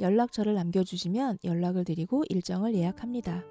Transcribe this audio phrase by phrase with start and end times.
[0.00, 3.44] 연락처를 남겨주시면 연락을 드리고 일정을 예약합니다.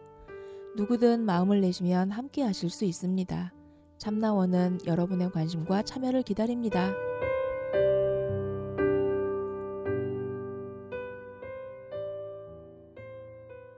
[0.78, 3.54] 누구든 마음을 내시면 함께 하실 수 있습니다.
[3.98, 6.94] 참나원은 여러분의 관심과 참여를 기다립니다.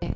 [0.01, 0.13] 네,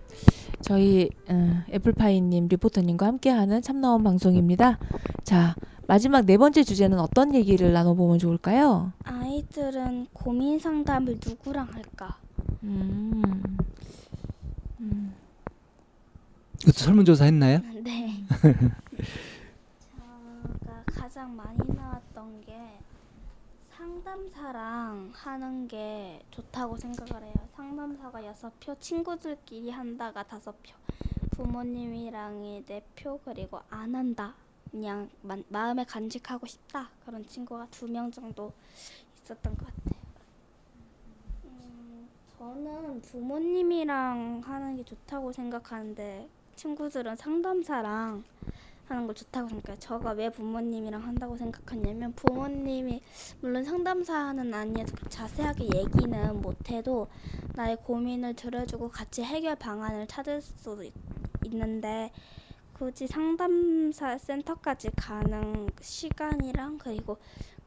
[0.62, 4.78] 저희 어, 애플파이님 리포터님과 함께하는 참나원 방송입니다.
[5.24, 5.56] 자
[5.88, 8.92] 마지막 네 번째 주제는 어떤 얘기를 나눠보면 좋을까요?
[9.04, 12.23] 아이들은 고민 상담을 누구랑 할까?
[12.64, 13.22] 음,
[14.80, 15.14] 음.
[16.62, 17.60] 이것도 설문조사 했나요?
[17.84, 18.24] 네.
[19.80, 22.58] 제가 가장 많이 나왔던 게
[23.76, 27.34] 상담사랑 하는 게 좋다고 생각을 해요.
[27.56, 30.74] 상담사가 여섯 표, 친구들끼리 한다가 다섯 표,
[31.32, 34.34] 부모님이랑이 네 표, 그리고 안 한다.
[34.72, 36.90] 그냥 마, 마음에 간직하고 싶다.
[37.06, 38.54] 그런 친구가 두 명 정도
[39.24, 39.93] 있었던 것 같아요.
[42.44, 48.24] 음, 저는 부모님이랑 하는 게 좋다고 생각하는데 친구들은 상담사랑
[48.88, 49.80] 하는 걸 좋다고 생각해요.
[49.80, 53.02] 저가 왜 부모님이랑 한다고 생각하냐면 부모님이
[53.40, 57.08] 물론 상담사는 아니어도 자세하게 얘기는 못해도
[57.56, 60.42] 나의 고민을 들어주고 같이 해결 방안을 찾을
[60.84, 60.94] 있,
[61.46, 62.12] 있는데
[62.74, 67.18] 굳이 상담사 센터까지 가는 시간이랑 그리고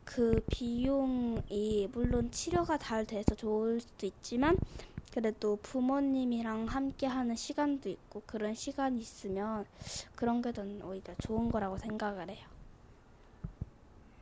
[0.07, 4.57] 그 비용이 물론 치료가 잘 돼서 좋을 수도 있지만
[5.13, 9.65] 그래도 부모님이랑 함께 하는 시간도 있고 그런 시간이 있으면
[10.15, 12.47] 그런 게 더 오히려 좋은 거라고 생각을 해요.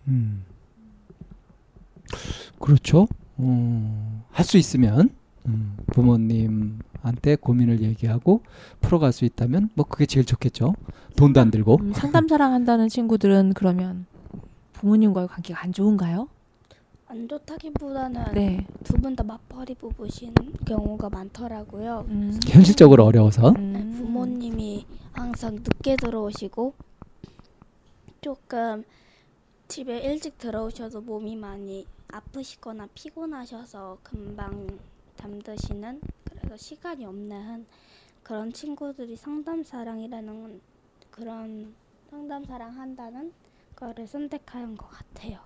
[0.08, 0.44] 음.
[2.60, 3.06] 그렇죠.
[3.36, 5.10] 어, 할수 있으면
[5.46, 8.42] 음, 부모님한테 고민을 얘기하고
[8.80, 10.74] 풀어갈 수 있다면 뭐 그게 제일 좋겠죠.
[11.16, 11.78] 돈도 안 들고.
[11.80, 14.06] 음, 상담사랑 한다는 친구들은 그러면
[14.88, 16.28] 부모님과의 관계가 안 좋은가요?
[17.06, 18.66] 안 좋다기보다는 네.
[18.84, 20.34] 두 분 다 맞벌이 부부신
[20.66, 22.04] 경우가 많더라고요.
[22.08, 22.38] 음.
[22.46, 23.48] 현실적으로 어려워서.
[23.56, 23.72] 음.
[23.72, 26.74] 네, 부모님이 항상 늦게 들어오시고
[28.20, 28.84] 조금
[29.68, 34.66] 집에 일찍 들어오셔도 몸이 많이 아프시거나 피곤하셔서 금방
[35.16, 37.64] 잠드시는 그래서 시간이 없는
[38.22, 40.60] 그런 친구들이 상담사랑이라는
[41.10, 41.74] 그런
[42.10, 43.32] 상담사랑 한다는
[43.76, 45.38] 거를 선택한 것 같아요.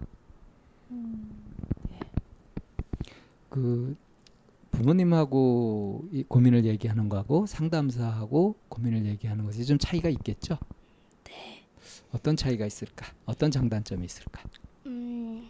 [3.48, 3.96] 그
[4.70, 10.58] 부모님하고 이 고민을 얘기하는 거하고 상담사하고 고민을 얘기하는 것이 좀 차이가 있겠죠.
[11.24, 11.64] 네.
[12.12, 13.06] 어떤 차이가 있을까?
[13.26, 14.42] 어떤 장단점이 있을까?
[14.86, 15.48] 음,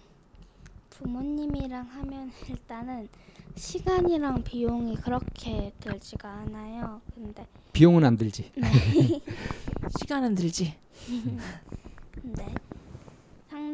[0.91, 3.09] 부모님이랑 하면 일단은
[3.55, 7.01] 시간이랑 비용이 그렇게 들지가 않아요.
[7.15, 8.51] 근데 비용은 안 들지.
[8.57, 8.67] 네.
[10.01, 10.75] 시간은 들지.
[12.23, 12.55] 네.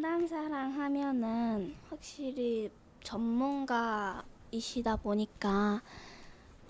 [0.04, 2.70] 상담사랑 하면은 확실히
[3.02, 5.80] 전문가이시다 보니까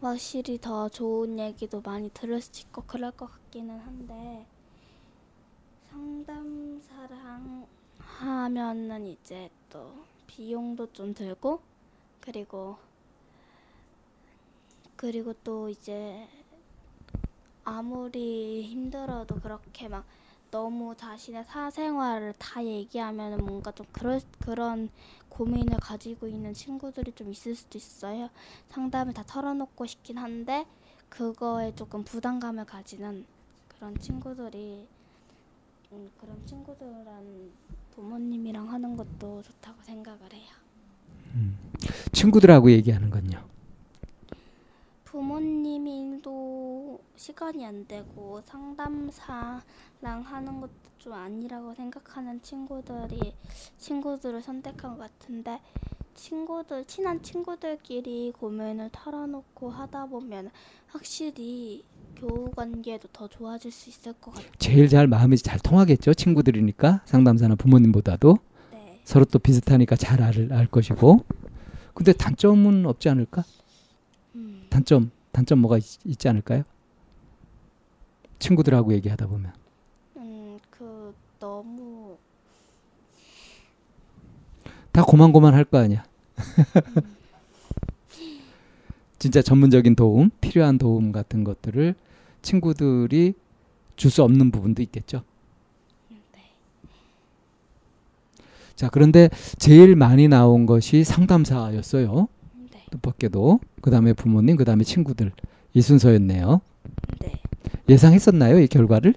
[0.01, 4.47] 확실히 더 좋은 얘기도 많이 들을 수 있고 그럴 것 같기는 한데
[5.91, 7.67] 상담사랑
[7.99, 9.93] 하면은 이제 또
[10.29, 11.61] 비용도 좀 들고
[12.21, 12.79] 그리고
[14.95, 16.29] 그리고 또 이제
[17.65, 20.05] 아무리 힘들어도 그렇게 막
[20.55, 24.89] 너무 자신의 사생활을 다 얘기하면 뭔가 좀 그럴, 그런
[25.29, 28.31] 고민을 가지고 있는 친구들이 좀 있을 수도 있어요.
[28.69, 30.65] 상담을 다 털어놓고 싶긴 한데
[31.09, 33.27] 그거에 조금 부담감을 가지는
[33.67, 34.87] 그런 친구들이
[35.91, 37.51] 음, 그런 친구들은
[37.97, 40.53] 부모님이랑 하는 것도 좋다고 생각을 해요.
[41.35, 41.59] 음.
[42.13, 43.45] 친구들하고 얘기하는 건요.
[45.03, 46.64] 부모님도
[47.25, 49.63] 시간이 안 되고 상담사랑
[50.03, 53.33] 하는 것도 좀 아니라고 생각하는 친구들이
[53.79, 55.59] 친구들을 선택한 것 같은데
[56.15, 60.51] 친구들 친한 친구들끼리 고민을 털어놓고 하다 보면
[60.87, 61.83] 확실히
[62.15, 64.51] 교우 관계도 더 좋아질 수 있을 것 같아요.
[64.59, 66.13] 제일 잘 마음이 잘 통하겠죠.
[66.13, 68.37] 친구들이니까 상담사나 부모님보다도
[68.73, 69.01] 네.
[69.03, 71.25] 서로 또 비슷하니까 잘 알, 알 것이고.
[71.95, 73.45] 근데 단점은 없지 않을까?
[74.35, 76.65] 음, 단점 단점 뭐가 있, 있지 않을까요?
[78.39, 79.53] 친구들하고 얘기하다 보면
[80.17, 82.17] 음, 그 너무
[84.93, 86.05] 다 고만고만 할 거 아니야.
[89.19, 91.95] 진짜 전문적인 도움, 필요한 도움 같은 것들을
[92.43, 93.35] 친구들이
[93.97, 95.23] 줄 수 없는 부분도 있겠죠.
[96.11, 96.19] 네.
[98.77, 102.29] 자, 그런데 제일 많이 나온 것이 상담사였어요.
[102.73, 102.85] 네.
[102.91, 103.61] 뜻밖에도.
[103.81, 105.33] 그 다음에 부모님, 그 다음에 친구들.
[105.73, 106.61] 이 순서였네요.
[107.87, 107.95] 네.
[107.95, 109.15] 예상했었나요, 이 결과를?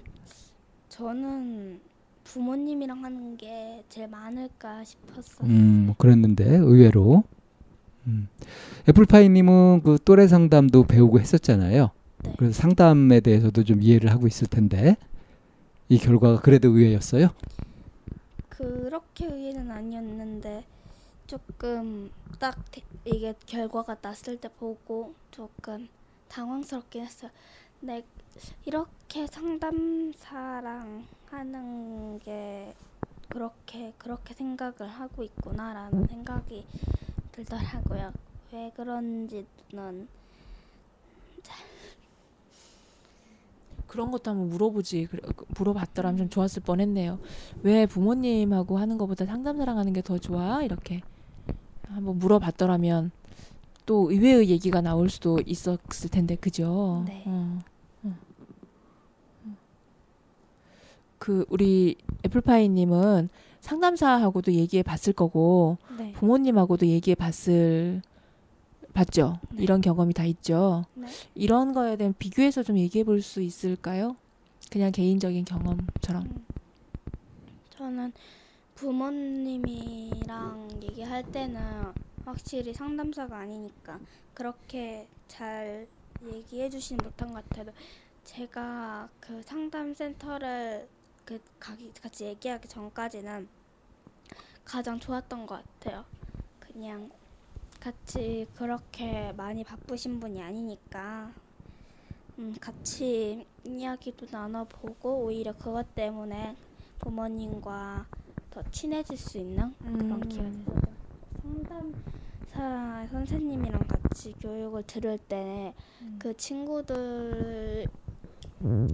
[0.88, 1.80] 저는
[2.24, 5.48] 부모님이랑 하는 게 제일 많을까 싶었어요.
[5.48, 7.24] 음, 뭐 그랬는데, 의외로.
[8.06, 8.28] 음.
[8.88, 11.90] 애플파이님은 그 또래 상담도 배우고 했었잖아요.
[12.24, 12.34] 네.
[12.38, 14.96] 그래서 상담에 대해서도 좀 이해를 하고 있을 텐데,
[15.88, 17.30] 이 결과가 그래도 의외였어요.
[18.48, 20.64] 그렇게 의외는 아니었는데
[21.26, 25.88] 조금 딱 대- 이게 결과가 났을 때 보고 조금
[26.28, 27.30] 당황스럽긴 했어요.
[27.80, 28.04] 네,
[28.64, 32.74] 이렇게 상담사랑 하는 게
[33.28, 36.64] 그렇게 그렇게 생각을 하고 있구나라는 생각이
[37.32, 38.12] 들더라고요.
[38.52, 40.08] 왜 그런지는
[43.86, 45.06] 그런 것도 한번 물어보지.
[45.10, 45.18] 그
[45.58, 47.18] 물어봤더라면 좀 좋았을 뻔했네요.
[47.62, 50.62] 왜 부모님하고 하는 것보다 상담사랑 하는 게 더 좋아?
[50.62, 51.00] 이렇게
[51.88, 53.10] 한번 물어봤더라면
[53.86, 57.02] 또 의외의 얘기가 나올 수도 있었을 텐데, 그죠?
[57.06, 57.22] 네.
[57.26, 57.58] 어.
[61.18, 63.28] 그 우리 애플파이님은
[63.60, 66.12] 상담사하고도 얘기해 봤을 거고 네.
[66.12, 68.02] 부모님하고도 얘기해 봤을
[68.94, 69.38] 봤죠.
[69.50, 69.62] 네.
[69.62, 70.84] 이런 경험이 다 있죠.
[70.94, 71.06] 네.
[71.34, 74.16] 이런 거에 대한 비교해서 좀 얘기해 볼 수 있을까요?
[74.70, 76.22] 그냥 개인적인 경험처럼.
[76.24, 76.44] 음.
[77.70, 78.12] 저는
[78.74, 81.60] 부모님이랑 얘기할 때는
[82.24, 83.98] 확실히 상담사가 아니니까
[84.34, 85.86] 그렇게 잘
[86.24, 87.72] 얘기해 주시는 못한 것 같아도
[88.24, 90.86] 제가 그 상담센터를
[91.28, 93.46] 그 가기 같이 얘기하기 전까지는
[94.64, 96.06] 가장 좋았던 것 같아요.
[96.58, 97.10] 그냥
[97.78, 101.30] 같이 그렇게 많이 바쁘신 분이 아니니까
[102.38, 106.56] 음, 같이 이야기도 나눠보고 오히려 그것 때문에
[106.98, 108.06] 부모님과
[108.50, 110.28] 더 친해질 수 있는 그런 음.
[110.30, 110.80] 기회가 있어요.
[111.42, 117.86] 상담사 선생님이랑 같이 교육을 들을 때그 친구들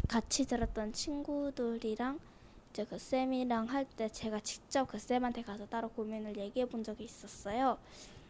[0.09, 2.21] 같이 들었던 친구들이랑
[2.71, 7.05] 이제 그 쌤이랑 할 때 제가 직접 그 쌤한테 가서 따로 고민을 얘기해 본 적이
[7.05, 7.79] 있었어요.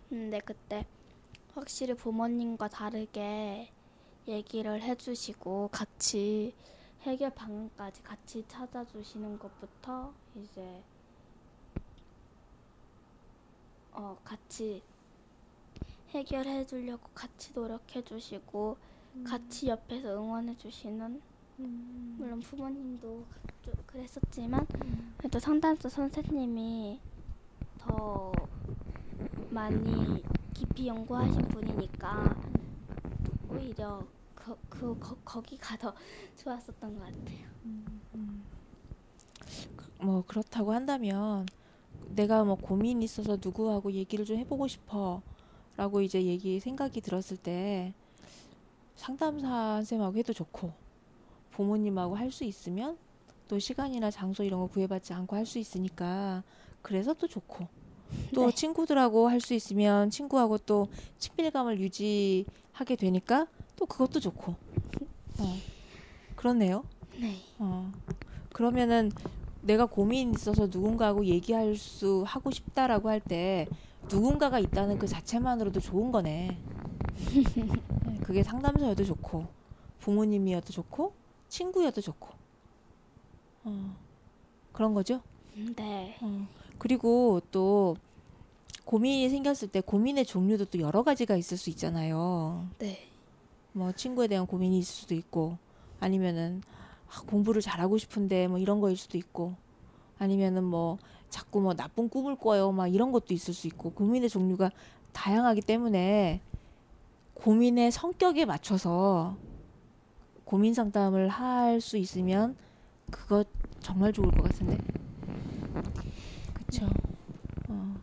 [0.08, 0.86] 근데 그때
[1.54, 3.70] 확실히 부모님과 다르게
[4.28, 6.54] 얘기를 해주시고 같이
[7.02, 10.82] 해결 방안까지 같이 찾아주시는 것부터 이제
[13.92, 14.82] 어 같이
[16.10, 18.76] 해결해 주려고 같이 노력해 주시고
[19.22, 21.20] 같이 옆에서 응원해 주시는
[21.56, 23.24] 물론 부모님도
[23.62, 24.66] 좀 그랬었지만
[25.16, 26.98] 그래도 상담소 선생님이
[27.78, 28.32] 더
[29.50, 30.22] 많이
[30.52, 32.36] 깊이 연구하신 분이니까
[33.48, 35.94] 오히려 그, 그 거, 거기가 더
[36.36, 37.54] 좋았었던 것 같아요.
[40.00, 41.46] 뭐 그렇다고 한다면
[42.14, 47.94] 내가 뭐 고민이 있어서 누구하고 얘기를 좀 해보고 싶어라고 이제 얘기 생각이 들었을 때
[48.96, 50.72] 상담사 쌤하고 해도 좋고
[51.50, 52.96] 부모님하고 할 수 있으면
[53.48, 56.42] 또 시간이나 장소 이런 거 구애받지 않고 할 수 있으니까
[56.82, 57.66] 그래서 또 좋고
[58.34, 58.54] 또 네.
[58.54, 60.88] 친구들하고 할 수 있으면 친구하고 또
[61.18, 64.52] 친밀감을 유지하게 되니까 또 그것도 좋고
[65.40, 65.56] 어,
[66.36, 66.84] 그렇네요.
[67.20, 67.36] 네.
[67.58, 67.90] 어.
[68.52, 69.10] 그러면은
[69.62, 73.66] 내가 고민 있어서 누군가하고 얘기할 수 하고 싶다라고 할 때
[74.10, 76.56] 누군가가 있다는 그 자체만으로도 좋은 거네.
[78.24, 79.46] 네, 그게 상담사여도 좋고
[80.00, 81.12] 부모님이어도 좋고
[81.48, 82.28] 친구여도 좋고
[83.64, 83.96] 어.
[84.72, 85.20] 그런 거죠.
[85.76, 86.16] 네.
[86.22, 86.46] 어.
[86.78, 87.96] 그리고 또
[88.86, 92.66] 고민이 생겼을 때 고민의 종류도 또 여러 가지가 있을 수 있잖아요.
[92.78, 93.10] 네.
[93.72, 95.58] 뭐 친구에 대한 고민이 있을 수도 있고
[96.00, 96.62] 아니면은
[97.08, 99.54] 아, 공부를 잘하고 싶은데 뭐 이런 거일 수도 있고
[100.18, 100.96] 아니면은 뭐
[101.28, 104.70] 자꾸 뭐 나쁜 꿈을 꿔요 막 이런 것도 있을 수 있고 고민의 종류가
[105.12, 106.40] 다양하기 때문에
[107.48, 109.36] 고민의 성격에 맞춰서
[110.44, 112.56] 고민 상담을 할 수 있으면
[113.10, 113.44] 그거
[113.80, 114.78] 정말 좋을 것 같은데
[116.54, 116.86] 그쵸
[117.68, 117.96] 어.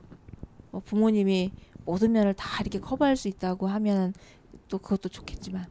[0.69, 1.51] 뭐 부모님이
[1.85, 4.13] 모든 면을 다 이렇게 커버할 수 있다고 하면
[4.67, 5.65] 또 그것도 좋겠지만.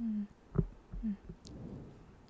[0.00, 0.26] 음.
[1.04, 1.16] 음.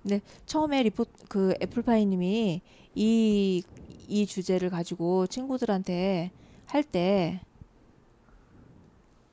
[0.03, 2.61] 근데 처음에 리포 그 애플파이님이
[2.95, 3.63] 이
[4.11, 6.31] 이 주제를 가지고 친구들한테
[6.67, 7.41] 할 때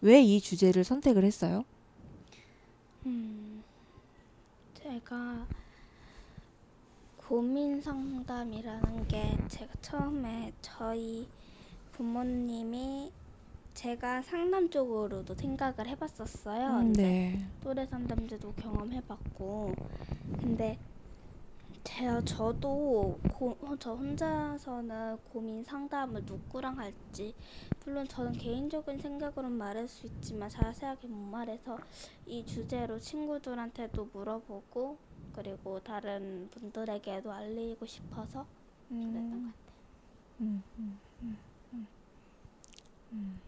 [0.05, 1.65] 왜 이 주제를 선택을 했어요?
[3.07, 3.63] 음,
[4.75, 5.47] 제가
[7.17, 11.27] 고민 상담이라는 게 제가 처음에 저희
[11.93, 13.12] 부모님이
[13.74, 16.79] 제가 상담 쪽으로도 생각을 해봤었어요.
[16.81, 17.43] 음, 네.
[17.63, 19.74] 또래 상담제도 경험해봤고
[20.39, 20.77] 근데
[21.86, 27.34] 제가 저도 고, 저 혼자서는 고민 상담을 누구랑 할지
[27.86, 31.77] 물론 저는 개인적인 생각으로는 말할 수 있지만 자세하게 못 말해서
[32.25, 34.98] 이 주제로 친구들한테도 물어보고
[35.34, 38.46] 그리고 다른 분들에게도 알리고 싶어서
[38.89, 39.75] 그랬던 것 같아요.
[40.42, 41.38] 음, 음, 음,
[41.74, 41.88] 음,
[43.13, 43.39] 음.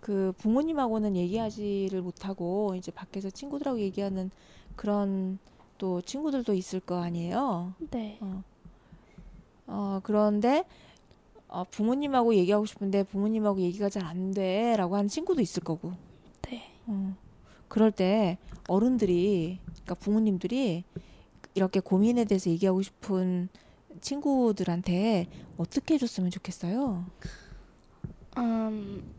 [0.00, 4.30] 그 부모님하고는 얘기하지를 못하고 이제 밖에서 친구들하고 얘기하는
[4.76, 5.38] 그런
[5.82, 7.74] 또 친구들도 있을 거 아니에요.
[7.90, 8.16] 네.
[8.20, 8.44] 어,
[9.66, 10.62] 어 그런데
[11.48, 15.92] 어, 부모님하고 얘기하고 싶은데 부모님하고 얘기가 잘 안 돼라고 하는 친구도 있을 거고.
[16.42, 16.70] 네.
[16.86, 17.16] 어,
[17.66, 20.84] 그럴 때 어른들이 그러니까 부모님들이
[21.56, 23.48] 이렇게 고민에 대해서 얘기하고 싶은
[24.00, 27.04] 친구들한테 어떻게 해줬으면 좋겠어요?
[28.38, 29.12] 음,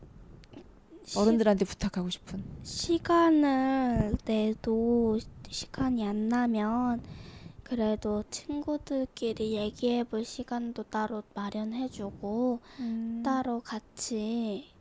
[1.03, 2.41] 시- 어른들한테 부탁하고 싶은.
[2.63, 5.19] 시간을 내도
[5.53, 7.01] 시간이 안 나면
[7.63, 12.59] 그래도 친구들끼리 얘기해 볼 시간도 따로 마련해 주고
[13.23, 14.71] 따로 같이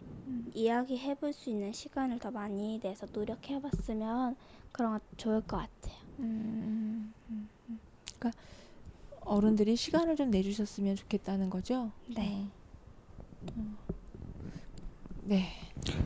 [0.55, 4.37] 이야기해 볼 수 있는 시간을 더 많이 내서 노력해 봤으면
[4.73, 5.97] 그런 거 좋을 것 같아요.
[6.21, 7.79] 음, 음, 음.
[8.19, 8.41] 그러니까
[9.23, 11.91] 어른들이 시간을 좀 내주셨으면 좋겠다는 거죠.
[12.14, 12.47] 네.
[13.57, 13.61] 어.
[13.61, 13.64] 어.
[15.25, 15.49] 네.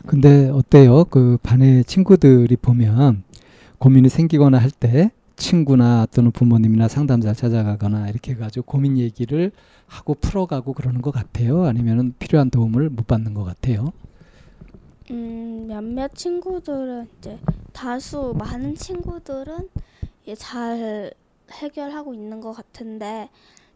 [0.06, 1.04] 근데 어때요?
[1.04, 3.25] 그 반의 친구들이 보면
[3.78, 9.52] 고민이 생기거나 할 때 친구나 또는 부모님이나 상담사를 찾아가거나 이렇게 해가지고 고민 얘기를
[9.87, 11.64] 하고 풀어가고 그러는 것 같아요.
[11.64, 13.92] 아니면은 필요한 도움을 못 받는 것 같아요.
[15.11, 17.38] 음, 몇몇 친구들은 이제
[17.73, 19.68] 다수 많은 친구들은
[20.37, 21.12] 잘
[21.52, 23.30] 해결하고 있는 것 같은데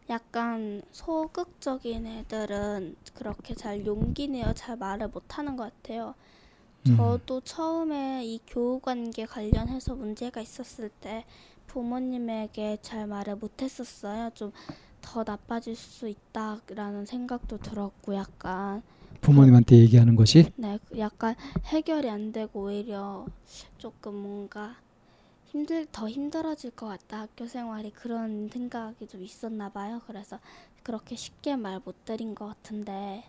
[0.09, 6.15] 약간 소극적인 애들은 그렇게 잘 용기 내어 잘 말을 못하는 것 같아요.
[6.89, 6.97] 음.
[6.97, 11.25] 저도 처음에 이 교우관계 관련해서 문제가 있었을 때
[11.67, 14.31] 부모님에게 잘 말을 못했었어요.
[14.35, 14.53] 좀
[15.03, 18.83] 더 나빠질 수 있다라는 생각도 들었고 약간
[19.21, 21.35] 부모님한테 얘기하는 것이 네, 그 약간
[21.65, 23.27] 해결이 안 되고 오히려
[23.79, 24.77] 조금 뭔가
[25.47, 30.01] 힘들 더 힘들어질 것 같다 학교 생활이 그런 생각이 좀 있었나 봐요.
[30.07, 30.39] 그래서
[30.83, 33.25] 그렇게 쉽게 말 못 드린 것 같은데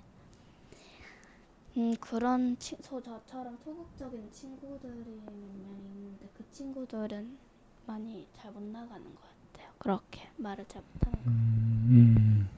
[1.77, 4.93] 음 그런 치, 소, 저처럼 소극적인 친구들이
[5.25, 7.37] 몇 명 있는데 그 친구들은
[7.87, 9.71] 많이 잘 못 나가는 것 같아요.
[9.77, 11.29] 그렇게 말을 잘 못하는 거.
[11.29, 12.49] 음,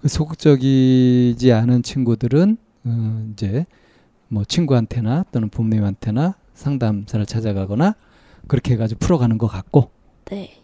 [0.00, 3.66] 그 소극적이지 않은 친구들은 어, 이제
[4.28, 7.94] 뭐 친구한테나 또는 부모님한테나 상담사를 찾아가거나
[8.48, 9.90] 그렇게 해가지고 풀어가는 것 같고
[10.26, 10.60] 네.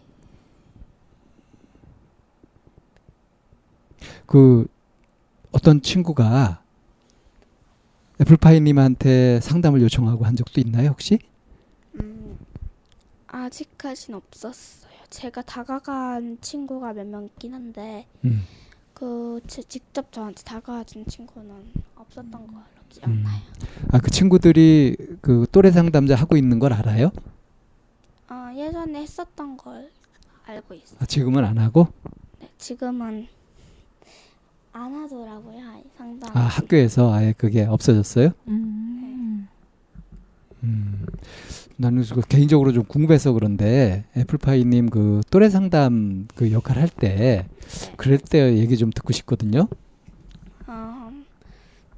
[4.25, 4.67] 그
[5.51, 6.60] 어떤 친구가
[8.21, 11.19] 애플파이님한테 상담을 요청하고 한 적도 있나요 혹시?
[11.99, 12.37] 음,
[13.27, 14.91] 아직까진 없었어요.
[15.09, 18.43] 제가 다가간 친구가 몇 명 있긴 한데 음.
[18.93, 22.65] 그 제- 직접 저한테 다가와준 친구는 없었던 걸로 음.
[22.89, 23.41] 기억나요.
[23.91, 27.11] 아그 친구들이 그 또래 상담자 하고 있는 걸 알아요?
[28.27, 29.89] 아 예전에 했었던 걸
[30.45, 30.97] 알고 있어요.
[30.99, 31.87] 아, 지금은 안 하고?
[32.39, 33.27] 네, 지금은
[34.73, 35.59] 안 하더라고요
[35.97, 36.29] 상담.
[36.35, 38.31] 아 학교에서 아예 그게 없어졌어요?
[38.47, 39.47] 음.
[40.63, 41.05] 음,
[41.77, 47.47] 나는 그 개인적으로 좀 궁금해서 그런데 애플파이님 그 또래 상담 그 역할 할때 네.
[47.97, 49.67] 그럴 때 얘기 좀 듣고 싶거든요.
[50.67, 51.11] 어,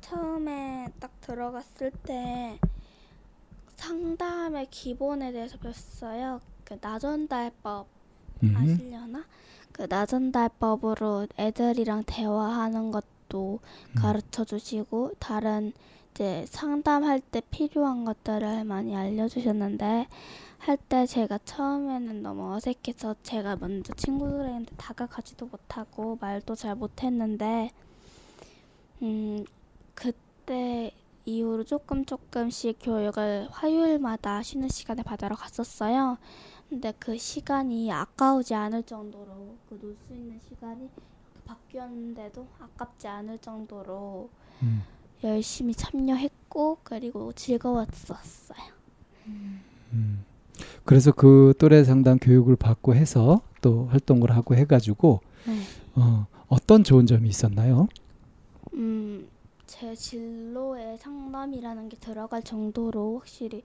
[0.01, 2.57] 처음에 딱 들어갔을 때
[3.75, 6.39] 상담의 기본에 대해서 배웠어요.
[6.63, 7.87] 그 나전달법
[8.43, 9.25] 음, 아시려나?
[9.73, 13.59] 그 나전달법으로 애들이랑 대화하는 것도
[13.91, 13.95] 음.
[13.95, 15.73] 가르쳐 주시고 다른
[16.13, 20.07] 이제 상담할 때 필요한 것들을 많이 알려주셨는데
[20.59, 27.71] 할 때 제가 처음에는 너무 어색해서 제가 먼저 친구들한테 다가가지도 못하고 말도 잘 못했는데
[29.01, 29.45] 음
[29.95, 30.91] 그때
[31.25, 36.17] 이후로 조금 조금씩 교육을 화요일마다 쉬는 시간에 받으러 갔었어요.
[36.73, 40.89] 근데 그 시간이 아까우지 않을 정도로 그 놀 수 있는 시간이
[41.45, 44.29] 바뀌었는데도 아깝지 않을 정도로
[44.63, 44.83] 음,
[45.23, 48.73] 열심히 참여했고 그리고 즐거웠었어요.
[49.93, 50.25] 음.
[50.85, 55.69] 그래서 그 또래 상담 교육을 받고 해서 또 활동을 하고 해가지고 네.
[55.95, 57.87] 어, 어떤 좋은 점이 있었나요?
[58.73, 59.29] 음,
[59.67, 63.63] 제 진로에 상담이라는 게 들어갈 정도로 확실히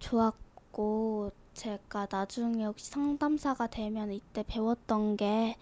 [0.00, 5.56] 좋았고 제가 나중에 혹시 상담사가 되면 이때 배웠던 게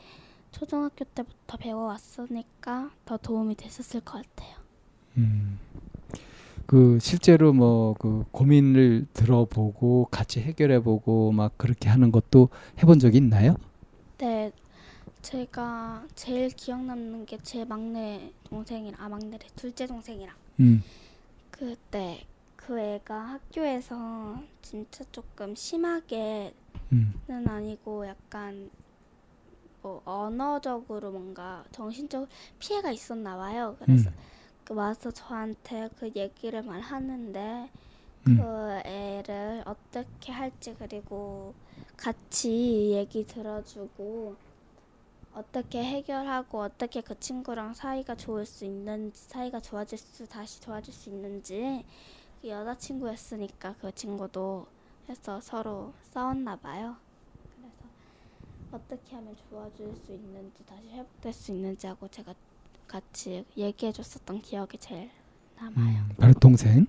[0.53, 4.57] 초등학교 때부터 배워왔으니까 더 도움이 됐었을 것 같아요.
[5.17, 5.59] 음.
[6.67, 12.49] 그 실제로 뭐 그 고민을 들어보고 같이 해결해보고 막 그렇게 하는 것도
[12.83, 13.57] 해본 적이 있나요?
[14.19, 14.53] 네,
[15.23, 20.83] 제가 제일 기억 남는 게 제 막내 동생이랑 아 막내래 둘째 동생이랑 음.
[21.51, 22.27] 그때
[22.71, 26.55] 그 애가 학교에서 진짜 조금 심하게는
[26.93, 27.13] 음.
[27.29, 28.71] 아니고 약간
[29.83, 32.29] 뭐 언어적으로 뭔가 정신적
[32.61, 33.75] 피해가 있었나 봐요.
[33.81, 34.15] 그래서 음.
[34.63, 37.69] 그 와서 저한테 그 얘기를 말하는데
[38.29, 38.37] 음.
[38.37, 41.55] 그 애를 어떻게 할지 그리고
[41.97, 44.37] 같이 얘기 들어주고
[45.35, 51.09] 어떻게 해결하고 어떻게 그 친구랑 사이가 좋을 수 있는지 사이가 좋아질 수 다시 좋아질 수
[51.11, 54.67] 있는지 그 여자친구였으니까 그 친구도
[55.09, 56.97] 해서 서로 싸웠나 봐요.
[57.57, 57.77] 그래서
[58.73, 62.35] 어떻게 하면 좋아질 수 있는지 다시 회복될 수 있는지 하고 제가
[62.87, 65.11] 같이 얘기해 줬었던 기억이 제일
[65.57, 65.99] 남아요.
[66.03, 66.15] 음.
[66.19, 66.87] 바로 동생.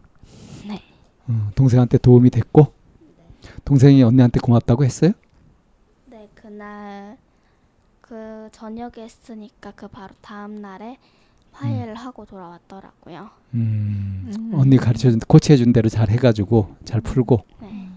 [0.68, 0.82] 네.
[1.28, 2.74] 어, 동생한테 도움이 됐고
[3.66, 5.12] 동생이 언니한테 고맙다고 했어요?
[6.06, 7.18] 네, 그날
[8.02, 10.98] 그 저녁에 했으니까 그 바로 다음 날에
[11.52, 13.30] 화해를 하고 돌아왔더라고요.
[13.54, 14.32] 음.
[14.36, 14.52] 음.
[14.56, 17.46] 언니 가르쳐준 코치해 준 대로 잘 해가지고 잘 풀고.
[17.62, 17.90] 네.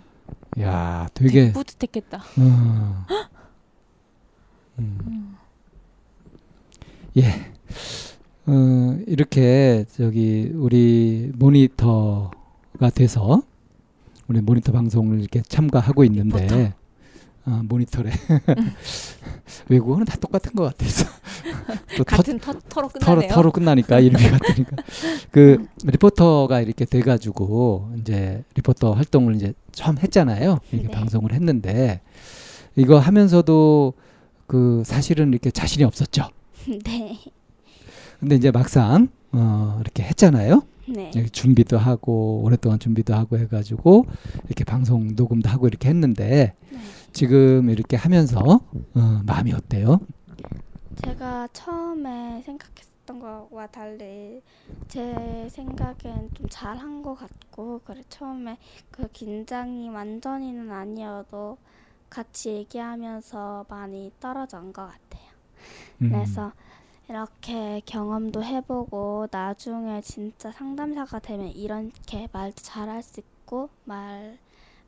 [0.61, 2.19] 야 되게 뿌듯했겠다.
[2.19, 3.07] 어.
[4.79, 4.99] 음.
[5.07, 5.37] 음.
[7.17, 7.53] 예.
[8.47, 13.43] 어, 이렇게 저기 우리 모니터가 돼서
[14.29, 16.75] 우리 모니터 방송을 이렇게 참가하고 있는데
[17.47, 18.11] 아, 모니터래.
[19.69, 21.07] 외국어는 다 똑같은 것 같아서
[22.07, 23.31] 같은 터, 터로 터로 끝나네요.
[23.31, 24.77] 터로 끝나니까 이름이 같으니까
[25.31, 30.59] 그 리포터가 이렇게 돼가지고 이제 리포터 활동을 이제 처음 했잖아요.
[30.73, 30.95] 이렇게 네.
[30.95, 32.01] 방송을 했는데
[32.77, 33.93] 이거 하면서도
[34.47, 36.29] 그 사실은 이렇게 자신이 없었죠.
[36.85, 37.19] 네.
[38.21, 40.63] 근데 이제 막상 어 이렇게 했잖아요.
[40.89, 41.11] 네.
[41.33, 44.07] 준비도 하고 오랫동안 준비도 하고 해가지고
[44.47, 46.79] 이렇게 방송 녹음도 하고 이렇게 했는데 네.
[47.15, 50.01] 지금 이렇게 하면서 어, 마음이 어때요?
[50.97, 54.43] 제가 처음에 생각했던 거와 달리
[54.89, 58.59] 제 생각엔 좀 잘한 것 같고 그래 처음에
[58.91, 61.57] 그 긴장이 완전히는 아니어도
[62.11, 65.31] 같이 얘기하면서 많이 떨어진 것 같아요.
[66.03, 66.53] 음, 그래서
[67.09, 74.39] 이렇게 경험도 해보고 나중에 진짜 상담사가 되면 이렇게 말도 잘할 수 있고 말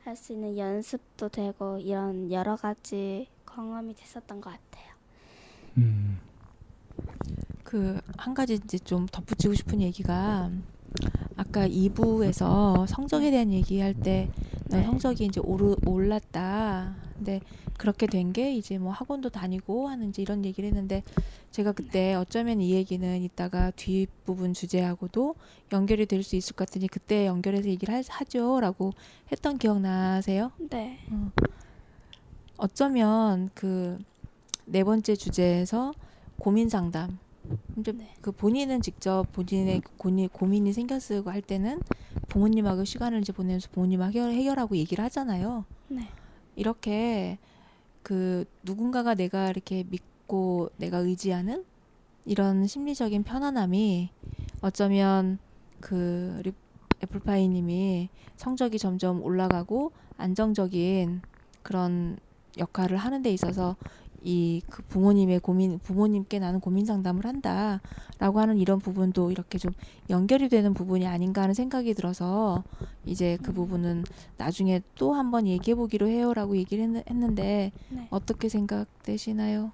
[0.06, 4.94] 할 수 있는 연습도 되고 이런 여러 가지 경험이 됐었던 것 같아요.
[5.78, 6.18] 음,
[7.64, 10.50] 그 한 가지 이제 좀 덧붙이고 싶은 얘기가
[11.36, 14.30] 아까 2부에서 성적에 대한 얘기할 때너
[14.70, 14.84] 네.
[14.84, 16.94] 성적이 이제 오르, 올랐다.
[17.16, 17.40] 근데
[17.78, 21.02] 그렇게 된 게 이제 뭐 학원도 다니고 하는 이제 이런 얘기를 했는데
[21.52, 25.36] 제가 그때 어쩌면 이 얘기는 이따가 뒷부분 주제하고도
[25.72, 28.92] 연결이 될 수 있을 것 같으니 그때 연결해서 얘기를 하, 하죠라고
[29.32, 30.50] 했던 기억 나세요?
[30.58, 30.98] 네.
[31.10, 31.30] 어.
[32.56, 33.98] 어쩌면 그
[34.68, 35.92] 네 번째 주제에서
[36.38, 37.18] 고민 상담.
[37.78, 38.12] 이제 네.
[38.20, 41.80] 그 본인은 직접 본인의 고민, 고민이 생겼고 할 때는
[42.28, 45.64] 부모님하고 시간을 이제 보내면서 부모님하고 해결, 해결하고 얘기를 하잖아요.
[45.88, 46.08] 네.
[46.56, 47.38] 이렇게
[48.02, 51.64] 그 누군가가 내가 이렇게 믿고 내가 의지하는
[52.24, 54.10] 이런 심리적인 편안함이
[54.60, 55.38] 어쩌면
[55.80, 56.52] 그 리-
[57.02, 61.22] 애플파이님이 성적이 점점 올라가고 안정적인
[61.62, 62.18] 그런
[62.58, 63.76] 역할을 하는 데 있어서
[64.26, 69.72] 이 그 부모님의 고민 부모님께 나는 고민 상담을 한다라고 하는 이런 부분도 이렇게 좀
[70.10, 72.64] 연결이 되는 부분이 아닌가 하는 생각이 들어서
[73.04, 74.02] 이제 그 부분은
[74.36, 78.08] 나중에 또 한번 얘기해 보기로 해요라고 얘기를 했, 는데 네.
[78.10, 79.70] 어떻게 생각되시나요?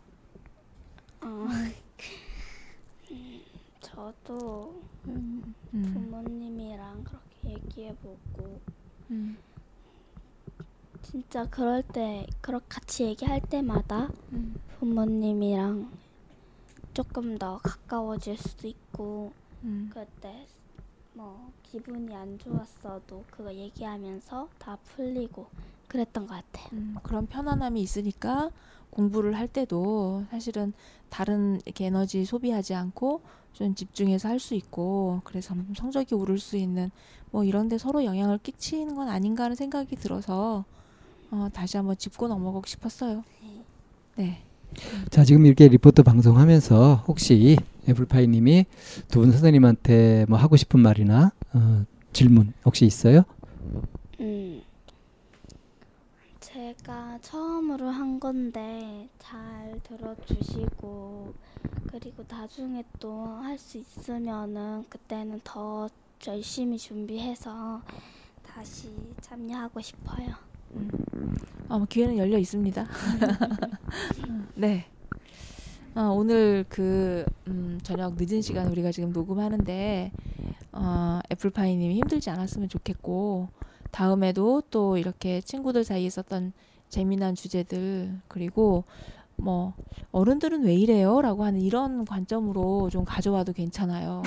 [1.23, 1.47] 어.
[3.11, 3.43] 음,
[3.81, 5.55] 저도 음.
[5.95, 8.61] 부모님이랑 그렇게 얘기해보고
[9.11, 9.37] 음.
[11.03, 14.55] 진짜 그럴 때 그렇게 같이 얘기할 때마다 음.
[14.79, 15.91] 부모님이랑
[16.95, 19.33] 조금 더 가까워질 수도 있고
[19.65, 19.91] 음.
[19.93, 20.47] 그때
[21.15, 25.47] 뭐 기분이 안 좋았어도 그거 얘기하면서 다 풀리고
[25.88, 26.69] 그랬던 것 같아요.
[26.73, 28.51] 음, 그런 편안함이 있으니까
[28.91, 30.73] 공부를 할 때도 사실은
[31.11, 33.21] 다른 이렇게 에너지 소비하지 않고
[33.53, 36.91] 좀 집중해서 할 수 있고 그래서 성적이 오를 수 있는
[37.31, 40.65] 뭐 이런데 서로 영향을 끼치는 건 아닌가 하는 생각이 들어서
[41.33, 43.25] 어, 다시 한번 짚고 넘어가고 싶었어요.
[44.16, 44.42] 네.
[45.11, 47.57] 자 지금 이렇게 리포트 방송하면서 혹시
[47.88, 48.64] 애플파이님이
[49.09, 53.25] 두 분 선생님한테 뭐 하고 싶은 말이나 어, 질문 혹시 있어요?
[54.21, 54.62] 음,
[56.40, 61.35] 제 제가 처음으로 한 건데 잘 들어주시고
[61.88, 65.88] 그리고 나중에 또 할 수 있으면은 그때는 더
[66.27, 67.83] 열심히 준비해서
[68.47, 68.90] 다시
[69.21, 70.35] 참여하고 싶어요.
[71.69, 72.87] 어, 뭐 기회는 열려 있습니다.
[74.55, 74.87] 네.
[75.95, 80.11] 어, 오늘 그 음, 저녁 늦은 시간 우리가 지금 녹음하는데
[80.73, 83.49] 어, 애플파이님이 힘들지 않았으면 좋겠고
[83.91, 86.53] 다음에도 또 이렇게 친구들 사이에 있었던
[86.89, 88.85] 재미난 주제들 그리고
[89.37, 89.75] 뭐
[90.13, 94.23] 어른들은 왜 이래요?라고 하는 이런 관점으로 좀 가져와도 괜찮아요.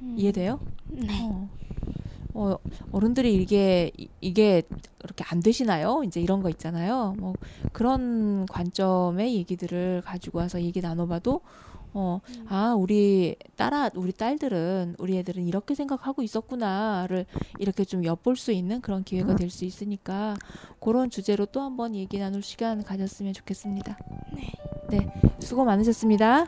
[0.00, 0.60] 음, 이해돼요?
[0.88, 1.06] 네.
[1.22, 1.48] 어.
[2.34, 2.56] 어,
[2.92, 4.62] 어른들이 이게 이- 이게
[4.98, 6.02] 그렇게 안 되시나요?
[6.04, 7.14] 이제 이런 거 있잖아요.
[7.18, 7.34] 뭐
[7.72, 11.40] 그런 관점의 얘기들을 가지고 와서 얘기 나눠봐도
[11.94, 12.46] 어, 음.
[12.48, 17.26] 아, 우리 딸아, 우리 딸들은 우리 애들은 이렇게 생각하고 있었구나를
[17.58, 20.34] 이렇게 좀 엿볼 수 있는 그런 기회가 될 수 있으니까
[20.80, 23.98] 그런 주제로 또 한번 얘기 나눌 시간 가졌으면 좋겠습니다.
[24.34, 24.52] 네.
[24.88, 26.46] 네, 수고 많으셨습니다.